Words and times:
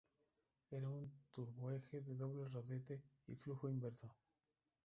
Era 0.71 0.89
un 0.89 1.11
turboeje 1.31 2.01
de 2.01 2.15
doble 2.15 2.47
rodete 2.47 3.03
y 3.27 3.35
flujo 3.35 3.69
inverso. 3.69 4.09